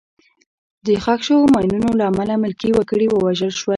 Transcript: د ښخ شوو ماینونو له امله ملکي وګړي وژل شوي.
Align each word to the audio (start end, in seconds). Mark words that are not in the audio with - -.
د 0.85 0.87
ښخ 1.03 1.19
شوو 1.27 1.51
ماینونو 1.53 1.89
له 1.99 2.03
امله 2.11 2.33
ملکي 2.43 2.69
وګړي 2.73 3.07
وژل 3.09 3.53
شوي. 3.59 3.69